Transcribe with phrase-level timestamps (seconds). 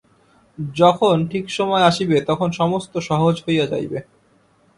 [0.75, 3.99] যখন ঠিক সময় আসিবে তখন সমস্ত সহজ হইয়া যাইবে।